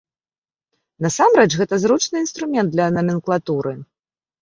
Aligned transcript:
Насамрэч, 1.07 1.51
гэта 1.61 1.81
зручны 1.85 2.17
інструмент 2.25 2.67
для 2.75 2.91
наменклатуры. 2.99 3.79